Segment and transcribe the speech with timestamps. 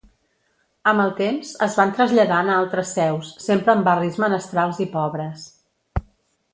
[0.91, 5.49] Amb el temps, es van traslladant a altres seus, sempre en barris menestrals i pobres.